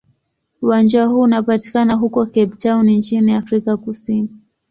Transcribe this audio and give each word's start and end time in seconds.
Uwanja 0.61 1.05
huu 1.05 1.19
unapatikana 1.21 1.93
huko 1.93 2.25
Cape 2.25 2.45
Town 2.45 2.89
nchini 2.89 3.31
Afrika 3.33 3.77
Kusini. 3.77 4.29